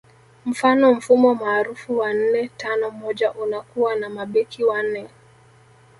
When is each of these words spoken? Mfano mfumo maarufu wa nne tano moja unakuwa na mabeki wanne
Mfano 0.45 0.93
mfumo 0.93 1.35
maarufu 1.35 1.97
wa 1.97 2.13
nne 2.13 2.47
tano 2.57 2.89
moja 2.91 3.31
unakuwa 3.31 3.95
na 3.95 4.09
mabeki 4.09 4.63
wanne 4.63 5.07